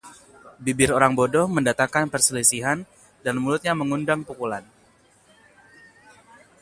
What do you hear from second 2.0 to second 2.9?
perselisihan,